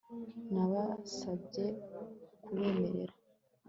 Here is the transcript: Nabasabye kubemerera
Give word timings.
Nabasabye 0.53 1.65
kubemerera 2.43 3.13